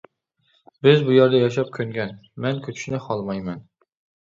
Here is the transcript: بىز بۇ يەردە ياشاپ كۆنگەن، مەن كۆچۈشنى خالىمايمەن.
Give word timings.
بىز 0.87 1.03
بۇ 1.09 1.13
يەردە 1.17 1.43
ياشاپ 1.43 1.69
كۆنگەن، 1.77 2.17
مەن 2.47 2.65
كۆچۈشنى 2.67 3.05
خالىمايمەن. 3.07 3.65